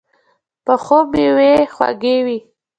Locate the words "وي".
2.25-2.37